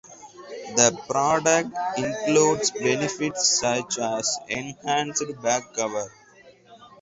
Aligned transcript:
The 0.75 0.99
product 1.07 1.77
includes 1.95 2.71
benefits 2.71 3.47
such 3.59 3.99
as 3.99 4.39
enhanced 4.47 5.25
bag 5.43 5.61
cover. 5.75 6.11